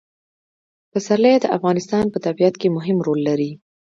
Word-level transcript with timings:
پسرلی 0.91 1.35
د 1.39 1.45
افغانستان 1.57 2.05
په 2.13 2.17
طبیعت 2.25 2.53
کې 2.61 2.67
مهم 2.77 2.97
رول 3.07 3.19
لري. 3.29 3.51